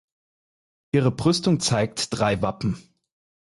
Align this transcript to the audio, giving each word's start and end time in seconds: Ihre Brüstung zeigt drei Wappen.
Ihre 0.95 1.11
Brüstung 1.11 1.59
zeigt 1.59 2.07
drei 2.17 2.41
Wappen. 2.41 2.81